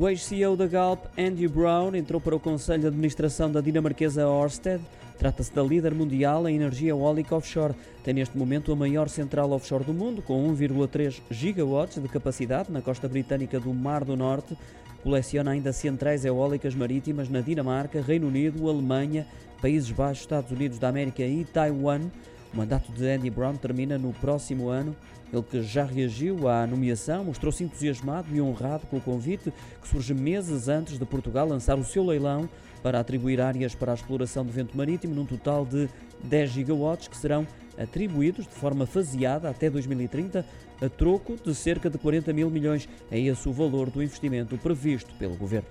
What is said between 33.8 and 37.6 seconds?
a exploração de vento marítimo num total de 10 gigawatts que serão